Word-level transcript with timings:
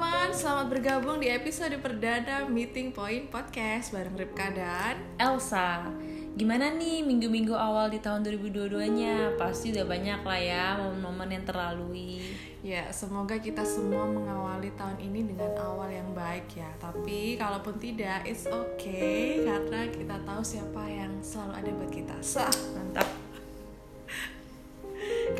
teman-teman, 0.00 0.32
selamat 0.32 0.66
bergabung 0.72 1.20
di 1.20 1.28
episode 1.28 1.76
perdana 1.76 2.48
Meeting 2.48 2.88
Point 2.88 3.28
Podcast 3.28 3.92
bareng 3.92 4.16
Ripka 4.16 4.48
dan 4.48 4.96
Elsa. 5.20 5.92
Gimana 6.40 6.72
nih 6.72 7.04
minggu-minggu 7.04 7.52
awal 7.52 7.92
di 7.92 8.00
tahun 8.00 8.24
2022-nya? 8.24 9.36
Pasti 9.36 9.76
udah 9.76 9.84
banyak 9.84 10.24
lah 10.24 10.40
ya 10.40 10.64
momen-momen 10.80 11.36
yang 11.36 11.44
terlalui. 11.44 12.32
Ya, 12.64 12.88
semoga 12.88 13.36
kita 13.36 13.60
semua 13.60 14.08
mengawali 14.08 14.72
tahun 14.72 14.96
ini 15.04 15.36
dengan 15.36 15.52
awal 15.60 15.92
yang 15.92 16.16
baik 16.16 16.48
ya. 16.56 16.72
Tapi 16.80 17.36
kalaupun 17.36 17.76
tidak, 17.76 18.24
it's 18.24 18.48
okay 18.48 19.44
karena 19.44 19.84
kita 19.92 20.16
tahu 20.24 20.40
siapa 20.40 20.80
yang 20.88 21.12
selalu 21.20 21.52
ada 21.60 21.70
buat 21.76 21.92
kita. 21.92 22.16
Sah. 22.24 22.48
Mantap. 22.72 23.19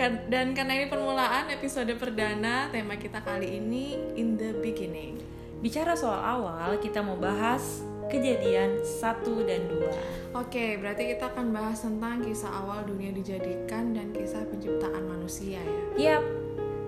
Kan- 0.00 0.32
Dan 0.32 0.56
karena 0.56 0.80
ini 0.80 0.88
permulaan 0.88 1.52
episode 1.52 1.92
perdana, 2.00 2.72
tema 2.72 2.96
kita 2.96 3.20
kali 3.20 3.60
ini 3.60 4.00
in 4.16 4.40
the 4.40 4.56
beginning. 4.64 5.20
Bicara 5.60 5.92
soal 5.92 6.24
awal, 6.24 6.80
kita 6.80 7.04
mau 7.04 7.20
bahas 7.20 7.84
kejadian 8.08 8.80
1 8.80 9.44
dan 9.44 9.68
2. 9.68 9.92
Oke, 10.32 10.80
berarti 10.80 11.04
kita 11.12 11.28
akan 11.28 11.52
bahas 11.52 11.84
tentang 11.84 12.24
kisah 12.24 12.48
awal 12.48 12.80
dunia 12.88 13.12
dijadikan 13.12 13.92
dan 13.92 14.08
kisah 14.16 14.40
penciptaan 14.48 15.04
manusia 15.04 15.60
ya. 15.60 16.16
Yap. 16.16 16.24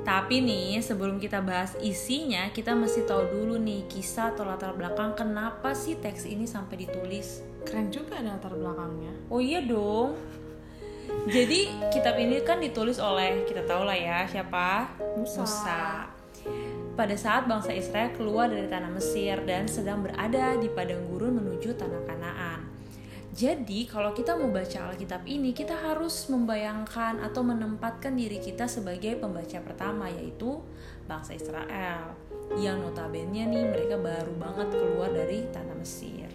Tapi 0.09 0.41
nih, 0.41 0.81
sebelum 0.81 1.20
kita 1.20 1.45
bahas 1.45 1.77
isinya, 1.84 2.48
kita 2.48 2.73
mesti 2.73 3.05
tahu 3.05 3.29
dulu 3.29 3.61
nih 3.61 3.92
kisah 3.92 4.33
atau 4.33 4.48
latar 4.48 4.73
belakang 4.73 5.12
kenapa 5.12 5.77
sih 5.77 6.01
teks 6.01 6.25
ini 6.25 6.48
sampai 6.48 6.89
ditulis. 6.89 7.45
Keren 7.69 7.92
juga 7.92 8.25
ada 8.25 8.41
latar 8.41 8.56
belakangnya. 8.56 9.12
Oh 9.29 9.39
iya 9.39 9.61
dong. 9.61 10.17
Jadi 11.23 11.71
kitab 11.95 12.19
ini 12.19 12.43
kan 12.43 12.59
ditulis 12.59 12.98
oleh 12.98 13.47
kita 13.47 13.62
tahu 13.62 13.87
lah 13.87 13.95
ya 13.95 14.27
siapa 14.27 14.91
Musa. 15.15 16.11
Pada 16.93 17.17
saat 17.17 17.48
bangsa 17.48 17.73
Israel 17.73 18.12
keluar 18.12 18.53
dari 18.53 18.69
tanah 18.69 18.92
Mesir 18.92 19.41
dan 19.48 19.64
sedang 19.64 20.05
berada 20.05 20.59
di 20.61 20.69
padang 20.69 21.09
gurun 21.09 21.41
menuju 21.41 21.73
tanah 21.78 22.03
Kanaan. 22.05 22.61
Jadi 23.33 23.89
kalau 23.89 24.12
kita 24.12 24.36
mau 24.36 24.53
baca 24.53 24.92
Alkitab 24.92 25.25
ini 25.25 25.56
kita 25.56 25.73
harus 25.73 26.28
membayangkan 26.28 27.25
atau 27.25 27.41
menempatkan 27.41 28.12
diri 28.12 28.36
kita 28.36 28.69
sebagai 28.69 29.17
pembaca 29.17 29.56
pertama 29.64 30.12
yaitu 30.12 30.61
bangsa 31.08 31.33
Israel 31.33 32.12
yang 32.61 32.84
notabene 32.84 33.48
nih 33.48 33.64
mereka 33.73 33.97
baru 33.97 34.36
banget 34.36 34.69
keluar 34.77 35.08
dari 35.08 35.48
tanah 35.48 35.77
Mesir. 35.81 36.29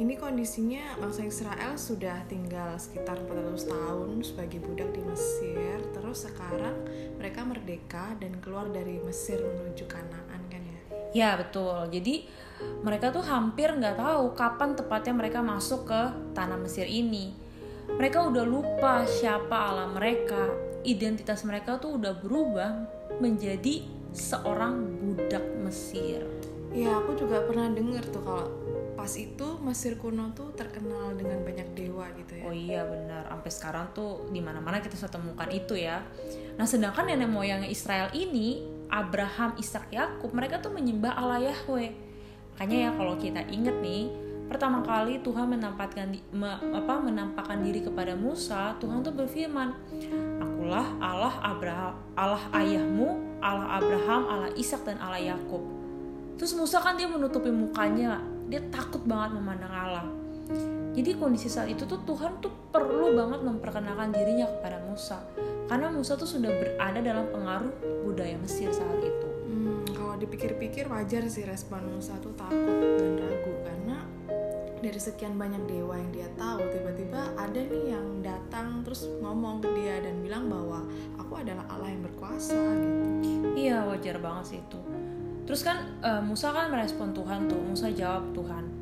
Ini 0.00 0.16
kondisinya 0.16 0.96
bangsa 0.96 1.28
Israel 1.28 1.76
sudah 1.76 2.24
tinggal 2.24 2.72
sekitar 2.80 3.20
400 3.20 3.68
tahun 3.68 4.24
sebagai 4.24 4.64
budak 4.64 4.96
di 4.96 5.04
Mesir. 5.04 5.76
Terus 5.92 6.24
sekarang 6.24 6.72
mereka 7.20 7.44
merdeka 7.44 8.16
dan 8.16 8.40
keluar 8.40 8.72
dari 8.72 8.96
Mesir 9.04 9.44
menuju 9.44 9.84
Kanaan 9.84 10.40
kan 10.48 10.62
ya. 10.64 10.80
Ya 11.12 11.30
betul. 11.36 11.92
Jadi 11.92 12.24
mereka 12.80 13.12
tuh 13.12 13.20
hampir 13.28 13.76
nggak 13.76 14.00
tahu 14.00 14.32
kapan 14.32 14.72
tepatnya 14.72 15.12
mereka 15.20 15.44
masuk 15.44 15.92
ke 15.92 16.02
tanah 16.32 16.56
Mesir 16.56 16.88
ini. 16.88 17.36
Mereka 17.92 18.32
udah 18.32 18.44
lupa 18.48 19.04
siapa 19.04 19.52
Allah 19.52 19.92
mereka. 19.92 20.48
Identitas 20.80 21.44
mereka 21.44 21.76
tuh 21.76 22.00
udah 22.00 22.16
berubah 22.16 22.72
menjadi 23.20 23.84
seorang 24.16 24.80
budak 24.96 25.44
Mesir. 25.60 26.24
Ya 26.70 26.94
aku 26.94 27.18
juga 27.18 27.42
pernah 27.42 27.66
denger 27.66 28.14
tuh 28.14 28.22
kalau 28.22 28.46
pas 28.94 29.10
itu 29.16 29.48
Mesir 29.64 29.96
kuno 29.96 30.30
tuh 30.36 30.52
terkenal 30.52 31.16
dengan 31.16 31.40
banyak 31.42 31.72
dewa 31.74 32.06
gitu 32.14 32.36
ya. 32.36 32.44
Oh 32.46 32.54
iya 32.54 32.82
benar. 32.86 33.26
Sampai 33.26 33.50
sekarang 33.50 33.86
tuh 33.96 34.28
di 34.30 34.38
mana-mana 34.44 34.78
kita 34.78 34.94
bisa 34.94 35.08
temukan 35.10 35.48
itu 35.50 35.74
ya. 35.74 36.04
Nah 36.54 36.68
sedangkan 36.68 37.08
nenek 37.08 37.26
moyang 37.32 37.64
Israel 37.66 38.12
ini 38.14 38.62
Abraham, 38.92 39.56
Ishak, 39.56 39.90
Yakub 39.90 40.30
mereka 40.36 40.60
tuh 40.60 40.70
menyembah 40.70 41.16
Allah 41.16 41.48
Yahweh. 41.50 41.90
Makanya 42.54 42.76
ya 42.76 42.90
kalau 42.92 43.16
kita 43.16 43.40
inget 43.48 43.74
nih 43.80 44.12
pertama 44.50 44.82
kali 44.82 45.22
Tuhan 45.22 45.46
menampakkan 45.46 46.10
me- 46.34 46.60
apa 46.74 47.00
menampakkan 47.00 47.62
diri 47.64 47.80
kepada 47.80 48.12
Musa, 48.18 48.76
Tuhan 48.82 49.00
tuh 49.00 49.14
berfirman, 49.14 49.72
"Akulah 50.42 50.86
Allah 51.00 51.34
Abraham, 51.40 51.94
Allah 52.18 52.42
ayahmu, 52.52 53.40
Allah 53.40 53.80
Abraham, 53.80 54.22
Allah 54.28 54.50
Ishak 54.58 54.84
dan 54.84 55.00
Allah 55.00 55.22
Yakub." 55.22 55.79
Terus 56.40 56.56
Musa 56.56 56.80
kan 56.80 56.96
dia 56.96 57.04
menutupi 57.04 57.52
mukanya, 57.52 58.16
dia 58.48 58.64
takut 58.72 59.04
banget 59.04 59.36
memandang 59.36 59.68
Allah. 59.68 60.08
Jadi 60.96 61.12
kondisi 61.20 61.52
saat 61.52 61.68
itu 61.68 61.84
tuh 61.84 62.00
Tuhan 62.08 62.40
tuh 62.40 62.48
perlu 62.72 63.12
banget 63.12 63.44
memperkenalkan 63.44 64.08
dirinya 64.08 64.48
kepada 64.48 64.80
Musa, 64.88 65.20
karena 65.68 65.92
Musa 65.92 66.16
tuh 66.16 66.24
sudah 66.24 66.48
berada 66.48 67.04
dalam 67.04 67.28
pengaruh 67.28 67.68
budaya 68.08 68.40
Mesir 68.40 68.72
saat 68.72 69.04
itu. 69.04 69.28
Hmm, 69.52 69.84
kalau 69.92 70.16
dipikir-pikir 70.16 70.88
wajar 70.88 71.28
sih 71.28 71.44
respon 71.44 71.84
Musa 71.92 72.16
tuh 72.24 72.32
takut 72.32 72.96
dan 72.96 73.20
ragu 73.20 73.52
karena 73.60 74.00
dari 74.80 74.96
sekian 74.96 75.36
banyak 75.36 75.60
dewa 75.68 75.92
yang 75.92 76.08
dia 76.08 76.28
tahu 76.40 76.64
tiba-tiba 76.72 77.36
ada 77.36 77.60
nih 77.60 77.84
yang 77.92 78.24
datang 78.24 78.80
terus 78.80 79.04
ngomong 79.20 79.60
ke 79.60 79.68
dia 79.76 80.00
dan 80.00 80.24
bilang 80.24 80.48
bahwa 80.48 80.88
aku 81.20 81.36
adalah 81.36 81.68
Allah 81.68 81.92
yang 81.92 82.00
berkuasa 82.00 82.56
gitu. 82.80 83.06
Iya 83.60 83.84
wajar 83.92 84.16
banget 84.24 84.44
sih 84.56 84.58
itu. 84.64 84.80
Terus 85.44 85.60
kan 85.62 86.00
eh, 86.00 86.22
Musa 86.24 86.50
kan 86.50 86.72
merespon 86.72 87.14
Tuhan 87.14 87.48
tuh, 87.48 87.60
Musa 87.60 87.88
jawab 87.90 88.30
Tuhan, 88.32 88.80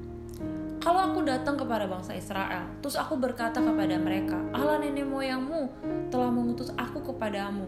kalau 0.79 1.11
aku 1.11 1.27
datang 1.27 1.59
kepada 1.59 1.91
bangsa 1.91 2.15
Israel, 2.15 2.65
terus 2.79 2.95
aku 2.95 3.19
berkata 3.19 3.59
kepada 3.59 3.99
mereka, 4.01 4.41
Allah 4.55 4.79
nenek 4.79 5.05
moyangmu 5.05 5.69
telah 6.09 6.31
mengutus 6.31 6.71
aku 6.79 7.03
kepadamu. 7.03 7.67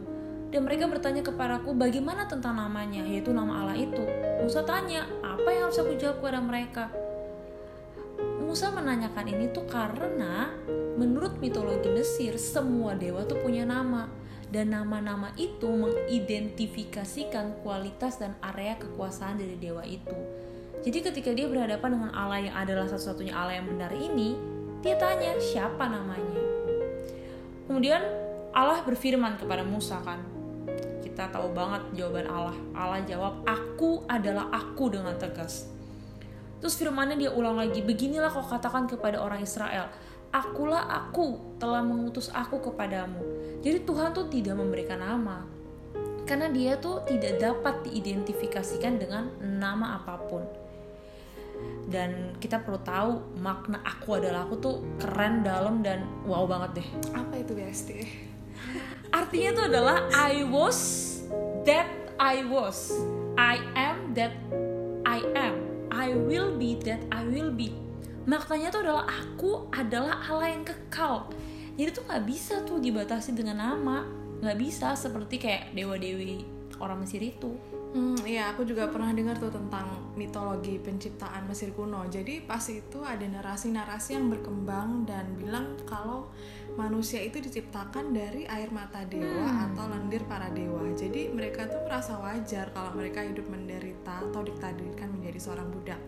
Dan 0.49 0.65
mereka 0.67 0.87
bertanya 0.87 1.21
kepadaku, 1.21 1.75
bagaimana 1.75 2.31
tentang 2.31 2.57
namanya, 2.57 3.03
yaitu 3.03 3.35
nama 3.35 3.61
Allah 3.61 3.77
itu. 3.77 4.03
Musa 4.41 4.63
tanya, 4.63 5.05
apa 5.21 5.47
yang 5.53 5.69
harus 5.69 5.79
aku 5.83 5.99
jawab 5.99 6.23
kepada 6.23 6.41
mereka? 6.41 6.89
Musa 8.41 8.73
menanyakan 8.73 9.27
ini 9.31 9.53
tuh 9.53 9.67
karena 9.67 10.51
menurut 10.97 11.39
mitologi 11.45 11.93
Mesir, 11.93 12.39
semua 12.39 12.97
dewa 12.97 13.27
tuh 13.27 13.37
punya 13.43 13.69
nama. 13.69 14.07
Dan 14.51 14.75
nama-nama 14.75 15.31
itu 15.39 15.71
mengidentifikasikan 15.71 17.63
kualitas 17.63 18.19
dan 18.19 18.35
area 18.43 18.75
kekuasaan 18.83 19.39
dari 19.39 19.55
dewa 19.55 19.87
itu. 19.87 20.15
Jadi 20.81 20.99
ketika 21.07 21.31
dia 21.31 21.47
berhadapan 21.47 21.95
dengan 21.95 22.11
Allah 22.11 22.41
yang 22.43 22.57
adalah 22.59 22.91
satu-satunya 22.91 23.31
Allah 23.31 23.63
yang 23.63 23.71
benar 23.71 23.95
ini, 23.95 24.35
dia 24.83 24.99
tanya 24.99 25.39
siapa 25.39 25.87
namanya. 25.87 26.43
Kemudian 27.71 28.03
Allah 28.51 28.83
berfirman 28.83 29.39
kepada 29.39 29.63
Musa 29.63 30.03
kan. 30.03 30.19
Kita 31.05 31.31
tahu 31.31 31.55
banget 31.55 31.87
jawaban 31.95 32.27
Allah. 32.27 32.57
Allah 32.75 33.01
jawab, 33.07 33.47
"Aku 33.47 34.03
adalah 34.11 34.51
aku" 34.51 34.91
dengan 34.91 35.15
tegas. 35.15 35.71
Terus 36.59 36.75
firmannya 36.75 37.17
dia 37.17 37.31
ulang 37.31 37.57
lagi, 37.57 37.81
beginilah 37.81 38.29
kau 38.33 38.45
katakan 38.45 38.91
kepada 38.91 39.23
orang 39.23 39.41
Israel, 39.47 39.89
akulah 40.35 40.85
aku 40.91 41.57
telah 41.63 41.81
mengutus 41.81 42.29
aku 42.33 42.61
kepadamu. 42.61 43.21
Jadi 43.61 43.85
Tuhan 43.85 44.17
tuh 44.17 44.27
tidak 44.33 44.57
memberikan 44.57 45.01
nama. 45.01 45.45
Karena 46.25 46.49
dia 46.49 46.79
tuh 46.79 47.05
tidak 47.05 47.43
dapat 47.43 47.85
diidentifikasikan 47.85 48.97
dengan 48.97 49.35
nama 49.41 50.01
apa 50.01 50.15
pun. 50.31 50.45
Dan 51.91 52.39
kita 52.39 52.63
perlu 52.63 52.81
tahu 52.81 53.37
makna 53.43 53.83
aku 53.85 54.17
adalah 54.17 54.47
aku 54.47 54.57
tuh 54.63 54.77
keren, 54.97 55.43
dalam, 55.43 55.83
dan 55.85 56.07
wow 56.25 56.47
banget 56.47 56.81
deh. 56.81 56.89
Apa 57.13 57.35
itu 57.43 57.53
BST? 57.53 57.91
Artinya 59.11 59.49
itu 59.53 59.63
adalah 59.75 59.97
I 60.15 60.47
was 60.47 60.79
that 61.67 61.91
I 62.17 62.47
was. 62.47 62.95
I 63.35 63.59
am 63.75 64.15
that 64.15 64.33
I 65.03 65.21
am. 65.35 65.57
I 65.91 66.15
will 66.15 66.55
be 66.55 66.79
that 66.87 67.03
I 67.11 67.27
will 67.27 67.51
be. 67.51 67.75
Maknanya 68.31 68.71
itu 68.71 68.79
adalah 68.87 69.05
aku 69.11 69.67
adalah 69.75 70.23
Allah 70.23 70.55
yang 70.55 70.63
kekal. 70.63 71.27
Jadi 71.81 71.97
tuh 71.97 72.05
nggak 72.05 72.25
bisa 72.29 72.61
tuh 72.69 72.77
dibatasi 72.77 73.33
dengan 73.33 73.57
nama. 73.57 74.05
Nggak 74.45 74.59
bisa 74.61 74.93
seperti 75.01 75.41
kayak 75.41 75.73
dewa-dewi 75.73 76.45
orang 76.77 77.01
Mesir 77.01 77.25
itu. 77.25 77.57
Hmm, 77.91 78.23
iya 78.23 78.55
aku 78.55 78.63
juga 78.63 78.87
pernah 78.87 79.11
dengar 79.11 79.35
tuh 79.35 79.51
tentang 79.51 80.15
mitologi 80.15 80.79
penciptaan 80.79 81.51
Mesir 81.51 81.75
kuno. 81.75 82.07
Jadi 82.07 82.39
pas 82.47 82.63
itu 82.71 83.03
ada 83.03 83.27
narasi-narasi 83.27 84.15
yang 84.15 84.31
berkembang 84.31 85.11
dan 85.11 85.35
bilang 85.35 85.75
kalau 85.83 86.31
manusia 86.79 87.19
itu 87.19 87.43
diciptakan 87.43 88.15
dari 88.15 88.47
air 88.47 88.71
mata 88.71 89.03
dewa 89.11 89.43
Hmm. 89.43 89.75
atau 89.75 89.91
lendir 89.91 90.23
para 90.31 90.47
dewa. 90.55 90.87
Jadi 90.95 91.35
mereka 91.35 91.67
tuh 91.67 91.83
merasa 91.83 92.15
wajar 92.23 92.71
kalau 92.71 92.95
mereka 92.95 93.27
hidup 93.27 93.51
menderita 93.51 94.23
atau 94.23 94.47
ditakdirkan 94.47 95.11
menjadi 95.11 95.39
seorang 95.43 95.67
budak. 95.75 95.99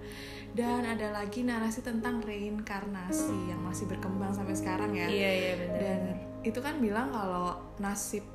Dan 0.55 0.87
ada 0.87 1.11
lagi 1.11 1.43
narasi 1.43 1.83
tentang 1.83 2.23
reinkarnasi 2.23 3.51
yang 3.51 3.59
masih 3.59 3.91
berkembang 3.91 4.31
sampai 4.31 4.55
sekarang 4.55 4.95
ya. 4.95 5.11
Iya 5.11 5.31
iya 5.35 5.53
benar. 5.59 5.79
Dan 5.83 6.01
itu 6.43 6.59
kan 6.59 6.83
bilang 6.83 7.15
kalau 7.15 7.59
nasib 7.79 8.27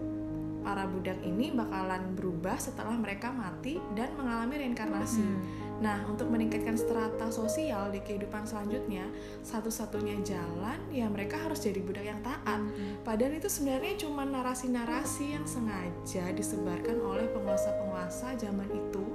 para 0.63 0.83
budak 0.83 1.19
ini 1.24 1.56
bakalan 1.56 2.12
berubah 2.15 2.59
setelah 2.59 2.95
mereka 2.95 3.31
mati 3.31 3.80
dan 3.95 4.12
mengalami 4.19 4.68
reinkarnasi. 4.68 5.24
Hmm. 5.24 5.39
Nah, 5.77 6.01
untuk 6.09 6.33
meningkatkan 6.33 6.74
strata 6.74 7.29
sosial 7.29 7.94
di 7.94 8.01
kehidupan 8.01 8.50
selanjutnya, 8.50 9.06
satu-satunya 9.45 10.18
jalan 10.25 10.79
ya 10.89 11.06
mereka 11.06 11.38
harus 11.38 11.62
jadi 11.62 11.79
budak 11.85 12.06
yang 12.06 12.21
taat. 12.25 12.62
Padahal 13.06 13.38
itu 13.38 13.45
sebenarnya 13.45 13.94
cuma 14.01 14.25
narasi-narasi 14.25 15.38
yang 15.38 15.45
sengaja 15.45 16.33
disebarkan 16.33 16.97
oleh 17.01 17.29
penguasa-penguasa 17.29 18.33
zaman 18.41 18.69
itu 18.74 19.06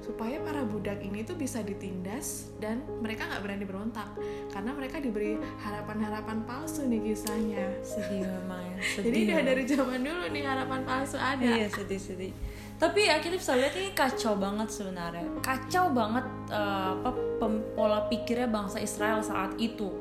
supaya 0.00 0.40
para 0.40 0.64
budak 0.64 0.98
ini 1.04 1.22
tuh 1.22 1.36
bisa 1.36 1.60
ditindas 1.60 2.50
dan 2.56 2.82
mereka 3.04 3.28
nggak 3.28 3.42
berani 3.44 3.64
berontak 3.68 4.08
karena 4.48 4.72
mereka 4.72 4.96
diberi 4.96 5.36
harapan-harapan 5.60 6.42
palsu 6.48 6.88
nih 6.88 7.12
kisahnya. 7.12 7.68
sedih 7.84 8.24
memang 8.24 8.64
ya 8.64 8.78
sedih 8.96 9.12
Jadi 9.12 9.18
udah 9.28 9.40
dari 9.44 9.62
zaman 9.68 10.00
dulu 10.00 10.24
nih 10.32 10.44
harapan 10.44 10.80
palsu 10.88 11.16
ada. 11.20 11.44
Iya 11.44 11.68
sedih 11.68 12.00
sedih. 12.00 12.32
Tapi 12.80 13.12
ya 13.12 13.20
kita 13.20 13.36
bisa 13.36 13.52
lihat 13.60 13.76
ini 13.76 13.92
kacau 13.92 14.40
banget 14.40 14.72
sebenarnya. 14.72 15.28
Kacau 15.44 15.92
banget 15.92 16.24
eh, 16.48 16.92
apa 16.96 17.46
pola 17.76 18.08
pikirnya 18.08 18.48
bangsa 18.48 18.80
Israel 18.80 19.20
saat 19.20 19.52
itu. 19.60 19.92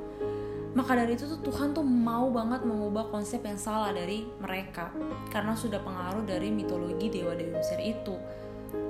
Maka 0.72 0.96
dari 0.96 1.20
itu 1.20 1.28
tuh 1.28 1.44
Tuhan 1.44 1.76
tuh 1.76 1.84
mau 1.84 2.31
banget 2.31 2.64
mengubah 2.64 3.12
konsep 3.12 3.44
yang 3.44 3.60
salah 3.60 3.92
dari 3.92 4.24
mereka 4.40 4.96
karena 5.28 5.58
sudah 5.58 5.81
pengaruh 5.84 6.24
dari 6.24 6.54
mitologi 6.56 7.12
dewa-dewa 7.12 7.60
Mesir 7.60 7.84
itu. 7.84 8.16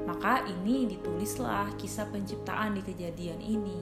Maka 0.05 0.45
ini 0.45 0.85
ditulislah 0.85 1.73
kisah 1.79 2.05
penciptaan 2.13 2.77
di 2.77 2.85
kejadian 2.85 3.41
ini. 3.41 3.79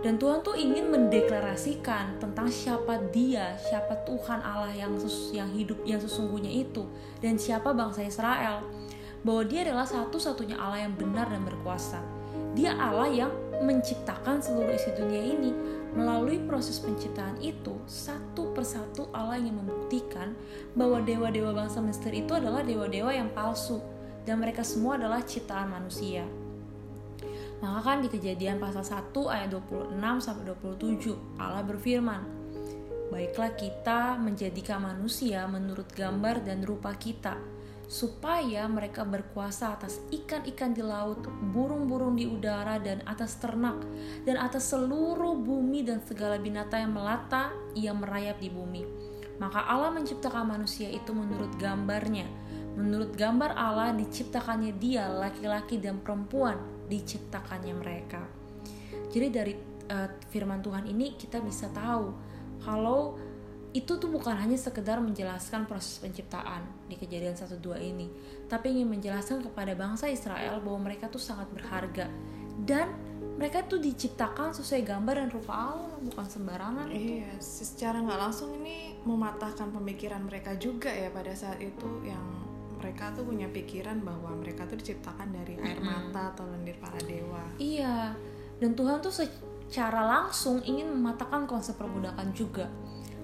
Dan 0.00 0.20
Tuhan 0.20 0.44
tuh 0.44 0.56
ingin 0.56 0.92
mendeklarasikan 0.92 2.20
tentang 2.20 2.52
siapa 2.52 3.00
Dia, 3.12 3.56
siapa 3.56 3.96
Tuhan 4.04 4.44
Allah 4.44 4.72
yang 4.72 4.92
yang 5.32 5.48
hidup 5.48 5.80
yang 5.88 5.96
sesungguhnya 5.96 6.52
itu 6.52 6.84
dan 7.24 7.40
siapa 7.40 7.72
bangsa 7.72 8.04
Israel. 8.04 8.60
Bahwa 9.26 9.42
Dia 9.42 9.66
adalah 9.66 9.90
satu-satunya 9.90 10.54
Allah 10.54 10.86
yang 10.86 10.94
benar 10.94 11.26
dan 11.26 11.42
berkuasa. 11.42 11.98
Dia 12.54 12.78
Allah 12.78 13.10
yang 13.10 13.32
menciptakan 13.58 14.38
seluruh 14.38 14.70
isi 14.70 14.94
dunia 14.94 15.22
ini. 15.34 15.50
Melalui 15.96 16.38
proses 16.44 16.78
penciptaan 16.78 17.40
itu, 17.42 17.74
satu 17.88 18.52
persatu 18.54 19.10
Allah 19.10 19.40
ingin 19.40 19.58
membuktikan 19.64 20.36
bahwa 20.76 21.02
dewa-dewa 21.02 21.56
bangsa 21.56 21.80
Mesir 21.80 22.12
itu 22.12 22.36
adalah 22.36 22.60
dewa-dewa 22.62 23.10
yang 23.10 23.32
palsu 23.32 23.80
dan 24.28 24.42
mereka 24.42 24.60
semua 24.60 25.00
adalah 25.00 25.24
ciptaan 25.24 25.72
manusia. 25.72 26.28
Maka 27.64 27.80
kan 27.80 27.98
di 28.04 28.12
kejadian 28.12 28.60
pasal 28.60 28.84
1 28.84 29.16
ayat 29.32 29.48
26 29.48 29.96
sampai 30.20 30.44
27 30.52 31.40
Allah 31.40 31.64
berfirman, 31.64 32.22
Baiklah 33.08 33.54
kita 33.54 34.18
menjadikan 34.18 34.82
manusia 34.82 35.46
menurut 35.48 35.88
gambar 35.94 36.42
dan 36.44 36.60
rupa 36.66 36.92
kita, 36.98 37.38
supaya 37.86 38.66
mereka 38.66 39.06
berkuasa 39.06 39.78
atas 39.78 40.02
ikan-ikan 40.10 40.74
di 40.74 40.82
laut, 40.82 41.22
burung-burung 41.54 42.18
di 42.18 42.26
udara, 42.26 42.82
dan 42.82 42.98
atas 43.06 43.38
ternak, 43.38 43.78
dan 44.26 44.42
atas 44.42 44.74
seluruh 44.74 45.38
bumi 45.38 45.86
dan 45.86 46.02
segala 46.02 46.36
binatang 46.36 46.90
yang 46.90 46.94
melata 46.94 47.44
yang 47.78 47.96
merayap 48.02 48.42
di 48.42 48.50
bumi. 48.50 48.82
Maka 49.38 49.70
Allah 49.70 49.94
menciptakan 49.94 50.50
manusia 50.50 50.90
itu 50.90 51.14
menurut 51.14 51.54
gambarnya. 51.62 52.26
Menurut 52.76 53.14
gambar 53.14 53.54
Allah 53.54 53.94
diciptakannya 53.94 54.76
dia, 54.76 55.06
laki-laki 55.08 55.78
dan 55.78 56.02
perempuan 56.02 56.58
diciptakannya 56.90 57.74
mereka. 57.76 58.20
Jadi 59.14 59.26
dari 59.32 59.54
eh, 59.88 60.08
firman 60.28 60.60
Tuhan 60.60 60.84
ini 60.90 61.14
kita 61.16 61.40
bisa 61.40 61.70
tahu 61.72 62.12
kalau 62.60 63.16
itu 63.72 63.96
tuh 64.00 64.08
bukan 64.08 64.36
hanya 64.36 64.56
sekedar 64.56 65.00
menjelaskan 65.04 65.68
proses 65.68 66.00
penciptaan 66.00 66.64
di 66.86 66.94
kejadian 66.94 67.34
1-2 67.34 67.82
ini, 67.82 68.06
tapi 68.46 68.72
ingin 68.72 68.88
menjelaskan 68.90 69.42
kepada 69.42 69.74
bangsa 69.74 70.06
Israel 70.06 70.62
bahwa 70.62 70.90
mereka 70.90 71.10
tuh 71.10 71.20
sangat 71.20 71.50
berharga 71.50 72.06
dan 72.62 72.88
mereka 73.36 73.60
tuh 73.68 73.76
diciptakan 73.76 74.56
sesuai 74.56 74.80
gambar 74.86 75.14
dan 75.20 75.28
rupa 75.28 75.52
Allah, 75.52 75.92
bukan 76.00 76.24
sembarangan. 76.24 76.88
Iya, 76.88 77.36
secara 77.36 78.00
nggak 78.00 78.16
langsung 78.16 78.56
ini 78.56 78.96
mematahkan 79.04 79.76
pemikiran 79.76 80.24
mereka 80.24 80.56
juga 80.56 80.88
ya 80.88 81.12
pada 81.12 81.36
saat 81.36 81.60
itu 81.60 82.00
yang 82.00 82.24
mereka 82.80 83.12
tuh 83.12 83.28
punya 83.28 83.48
pikiran 83.52 84.00
bahwa 84.00 84.32
mereka 84.40 84.64
tuh 84.64 84.80
diciptakan 84.80 85.36
dari 85.36 85.56
air 85.60 85.80
mata 85.84 86.32
atau 86.32 86.48
lendir 86.48 86.80
para 86.80 86.96
dewa. 87.04 87.44
Iya, 87.60 88.16
dan 88.56 88.72
Tuhan 88.72 89.04
tuh 89.04 89.12
secara 89.12 90.00
langsung 90.04 90.64
ingin 90.64 90.88
mematahkan 90.88 91.44
konsep 91.44 91.76
perbudakan 91.76 92.32
juga. 92.32 92.72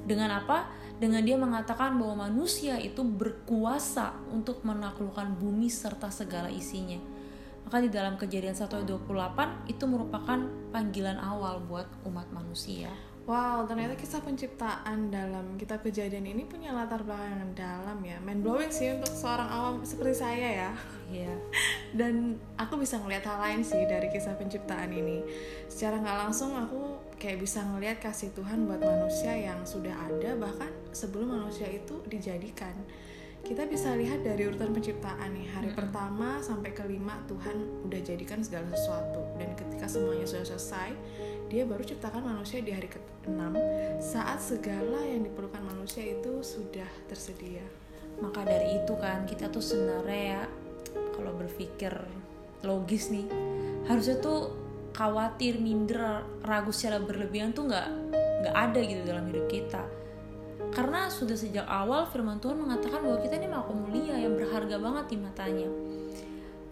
Dengan 0.02 0.42
apa? 0.42 0.70
Dengan 0.98 1.22
dia 1.26 1.34
mengatakan 1.34 1.98
bahwa 1.98 2.30
manusia 2.30 2.78
itu 2.78 3.02
berkuasa 3.02 4.14
untuk 4.30 4.62
menaklukkan 4.62 5.34
bumi 5.34 5.66
serta 5.66 6.10
segala 6.14 6.46
isinya. 6.46 6.98
Maka 7.66 7.82
di 7.82 7.90
dalam 7.90 8.14
kejadian 8.18 8.54
1 8.54 8.68
ayat 8.68 8.86
28 8.86 9.70
itu 9.70 9.84
merupakan 9.88 10.38
panggilan 10.70 11.18
awal 11.18 11.62
buat 11.64 11.88
umat 12.06 12.30
manusia. 12.30 12.90
Wow, 13.22 13.70
ternyata 13.70 13.94
kisah 13.94 14.18
penciptaan 14.18 15.06
dalam 15.14 15.54
kitab 15.54 15.86
kejadian 15.86 16.26
ini 16.26 16.42
punya 16.42 16.74
latar 16.74 17.06
belakang 17.06 17.38
yang 17.38 17.54
dalam 17.54 17.98
ya. 18.02 18.18
Mind 18.18 18.42
blowing 18.42 18.74
sih 18.74 18.90
untuk 18.90 19.14
seorang 19.14 19.46
awam 19.46 19.74
seperti 19.86 20.26
saya 20.26 20.48
ya. 20.66 20.70
Iya. 21.06 21.34
Dan 22.02 22.34
aku 22.58 22.82
bisa 22.82 22.98
ngelihat 22.98 23.22
hal 23.30 23.38
lain 23.38 23.62
sih 23.62 23.78
dari 23.86 24.10
kisah 24.10 24.34
penciptaan 24.34 24.90
ini. 24.90 25.22
Secara 25.70 26.02
nggak 26.02 26.18
langsung 26.18 26.50
aku 26.58 26.98
kayak 27.22 27.38
bisa 27.38 27.62
ngelihat 27.62 28.02
kasih 28.02 28.34
Tuhan 28.34 28.66
buat 28.66 28.82
manusia 28.82 29.30
yang 29.30 29.62
sudah 29.62 29.94
ada 29.94 30.34
bahkan 30.34 30.74
sebelum 30.90 31.38
manusia 31.38 31.70
itu 31.70 32.02
dijadikan. 32.10 32.74
Kita 33.46 33.62
bisa 33.70 33.94
lihat 33.94 34.26
dari 34.26 34.42
urutan 34.50 34.74
penciptaan 34.74 35.30
nih. 35.30 35.46
Hari 35.54 35.70
pertama 35.70 36.42
sampai 36.42 36.74
kelima 36.74 37.22
Tuhan 37.30 37.86
udah 37.86 38.00
jadikan 38.02 38.42
segala 38.42 38.74
sesuatu 38.74 39.22
dan 39.38 39.54
ketika 39.54 39.86
semuanya 39.86 40.26
sudah 40.26 40.46
selesai, 40.50 40.90
dia 41.46 41.62
baru 41.62 41.86
ciptakan 41.86 42.26
manusia 42.26 42.58
di 42.58 42.74
hari 42.74 42.90
ke-6 42.90 43.54
saat 44.02 44.42
segala 44.42 45.06
yang 45.06 45.22
diperlukan 45.22 45.62
manusia 45.62 46.02
itu 46.02 46.42
sudah 46.42 46.90
tersedia. 47.06 47.62
Maka 48.18 48.42
dari 48.42 48.82
itu 48.82 48.94
kan 48.98 49.30
kita 49.30 49.46
tuh 49.46 49.62
sebenarnya 49.62 50.22
ya 50.26 50.42
kalau 51.14 51.34
berpikir 51.38 51.94
logis 52.62 53.10
nih 53.10 53.26
harusnya 53.90 54.22
tuh 54.22 54.61
khawatir, 54.92 55.56
minder, 55.58 56.24
ragu 56.44 56.70
secara 56.70 57.00
berlebihan 57.00 57.56
tuh 57.56 57.68
nggak 57.68 57.88
nggak 58.42 58.56
ada 58.56 58.80
gitu 58.80 59.02
dalam 59.08 59.24
hidup 59.28 59.46
kita. 59.48 59.82
Karena 60.72 61.12
sudah 61.12 61.36
sejak 61.36 61.68
awal 61.68 62.08
firman 62.08 62.40
Tuhan 62.40 62.56
mengatakan 62.56 63.04
bahwa 63.04 63.20
kita 63.20 63.36
ini 63.36 63.48
makhluk 63.50 63.76
mulia 63.76 64.16
yang 64.16 64.38
berharga 64.38 64.76
banget 64.80 65.04
di 65.12 65.16
matanya. 65.20 65.68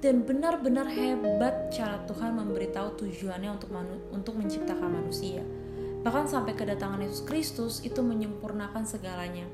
Dan 0.01 0.25
benar-benar 0.25 0.89
hebat 0.89 1.69
cara 1.69 2.01
Tuhan 2.09 2.33
memberitahu 2.33 2.97
tujuannya 2.97 3.51
untuk 3.53 3.69
manu- 3.69 4.05
untuk 4.09 4.41
menciptakan 4.41 4.89
manusia. 4.89 5.45
Bahkan 6.01 6.25
sampai 6.25 6.57
kedatangan 6.57 7.05
Yesus 7.05 7.21
Kristus 7.29 7.85
itu 7.85 8.01
menyempurnakan 8.01 8.89
segalanya. 8.89 9.45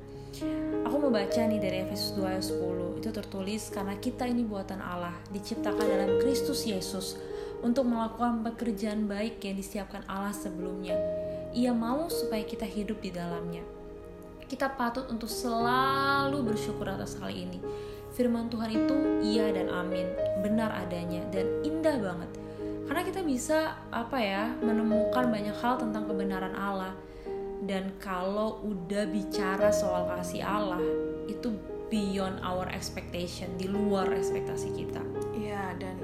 Aku 0.86 1.02
mau 1.02 1.10
baca 1.10 1.42
nih 1.42 1.58
dari 1.58 1.82
Efesus 1.82 2.14
2 2.14 2.38
ayat 2.38 2.46
10. 2.46 3.02
Itu 3.02 3.10
tertulis 3.10 3.66
karena 3.74 3.98
kita 3.98 4.30
ini 4.30 4.46
buatan 4.46 4.78
Allah, 4.78 5.18
diciptakan 5.34 5.82
dalam 5.82 6.22
Kristus 6.22 6.62
Yesus 6.62 7.18
untuk 7.62 7.88
melakukan 7.88 8.44
pekerjaan 8.44 9.08
baik 9.08 9.40
yang 9.44 9.56
disiapkan 9.56 10.04
Allah 10.08 10.34
sebelumnya. 10.34 10.96
Ia 11.56 11.72
mau 11.72 12.08
supaya 12.12 12.44
kita 12.44 12.68
hidup 12.68 13.00
di 13.00 13.14
dalamnya. 13.14 13.64
Kita 14.46 14.70
patut 14.76 15.10
untuk 15.10 15.26
selalu 15.26 16.54
bersyukur 16.54 16.86
atas 16.86 17.18
hal 17.18 17.32
ini. 17.32 17.58
Firman 18.14 18.48
Tuhan 18.48 18.70
itu 18.72 18.96
iya 19.20 19.52
dan 19.52 19.68
amin, 19.68 20.08
benar 20.40 20.72
adanya 20.72 21.20
dan 21.34 21.48
indah 21.66 21.96
banget. 22.00 22.30
Karena 22.86 23.02
kita 23.02 23.20
bisa 23.26 23.76
apa 23.90 24.16
ya, 24.22 24.54
menemukan 24.62 25.26
banyak 25.26 25.56
hal 25.58 25.76
tentang 25.82 26.06
kebenaran 26.06 26.54
Allah. 26.54 26.94
Dan 27.66 27.98
kalau 27.98 28.62
udah 28.62 29.10
bicara 29.10 29.74
soal 29.74 30.06
kasih 30.06 30.46
Allah, 30.46 30.78
itu 31.26 31.50
beyond 31.90 32.38
our 32.46 32.70
expectation, 32.70 33.50
di 33.58 33.66
luar 33.66 34.06
ekspektasi 34.14 34.70
kita. 34.74 35.02
Iya, 35.34 35.74
dan 35.82 35.98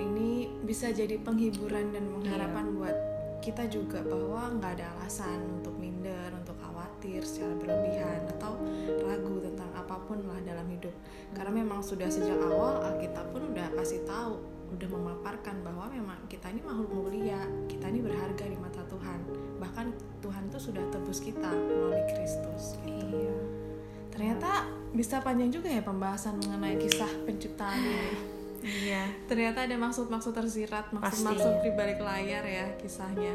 bisa 0.72 0.88
jadi 0.88 1.20
penghiburan 1.20 1.92
dan 1.92 2.08
pengharapan 2.08 2.72
buat 2.72 2.96
kita 3.44 3.68
juga 3.68 4.00
bahwa 4.00 4.56
nggak 4.56 4.80
ada 4.80 4.88
alasan 4.96 5.60
untuk 5.60 5.76
minder, 5.76 6.32
untuk 6.32 6.56
khawatir 6.64 7.20
secara 7.20 7.52
berlebihan 7.60 8.24
atau 8.32 8.56
ragu 9.04 9.36
tentang 9.44 9.68
apa 9.76 10.00
pun 10.08 10.24
lah 10.24 10.40
dalam 10.40 10.64
hidup. 10.72 10.96
Karena 11.36 11.52
memang 11.52 11.84
sudah 11.84 12.08
sejak 12.08 12.40
awal 12.40 12.88
Alkitab 12.88 13.36
pun 13.36 13.52
udah 13.52 13.68
kasih 13.76 14.00
tahu, 14.08 14.40
udah 14.72 14.88
memaparkan 14.88 15.60
bahwa 15.60 15.92
memang 15.92 16.16
kita 16.32 16.48
ini 16.48 16.64
makhluk 16.64 16.88
mulia, 16.88 17.44
kita 17.68 17.92
ini 17.92 18.00
berharga 18.00 18.44
di 18.48 18.56
mata 18.56 18.80
Tuhan. 18.88 19.20
Bahkan 19.60 19.86
Tuhan 20.24 20.48
tuh 20.48 20.72
sudah 20.72 20.88
tebus 20.88 21.20
kita 21.20 21.52
melalui 21.52 22.00
Kristus. 22.16 22.80
Gitu. 22.80 23.12
Iya. 23.12 23.36
Ternyata 24.08 24.72
bisa 24.96 25.20
panjang 25.20 25.52
juga 25.52 25.68
ya 25.68 25.84
pembahasan 25.84 26.40
mengenai 26.40 26.80
kisah 26.80 27.12
penciptaan 27.28 27.76
ini. 27.76 28.31
Iya. 28.62 29.10
Ternyata 29.26 29.66
ada 29.66 29.76
maksud-maksud 29.76 30.32
tersirat, 30.32 30.94
maksud-maksud 30.94 31.66
di 31.66 31.70
balik 31.74 31.98
layar 31.98 32.46
ya 32.46 32.66
kisahnya. 32.78 33.34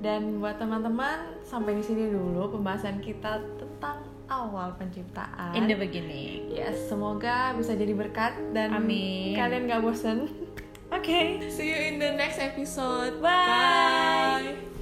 Dan 0.00 0.40
buat 0.40 0.56
teman-teman, 0.56 1.36
sampai 1.44 1.76
di 1.76 1.84
sini 1.84 2.08
dulu 2.08 2.56
pembahasan 2.56 3.04
kita 3.04 3.40
tentang 3.60 4.00
awal 4.32 4.72
penciptaan. 4.80 5.52
In 5.52 5.68
the 5.68 5.76
beginning. 5.76 6.48
Yes, 6.48 6.88
semoga 6.88 7.52
bisa 7.52 7.76
jadi 7.76 7.92
berkat 7.92 8.32
dan 8.56 8.72
Amin. 8.72 9.36
kalian 9.36 9.68
gak 9.68 9.84
bosen. 9.84 10.30
Oke. 10.88 11.42
See 11.54 11.68
you 11.68 11.78
in 11.92 11.96
the 12.00 12.16
next 12.16 12.40
episode. 12.40 13.20
Bye. 13.20 14.56
Bye. 14.56 14.79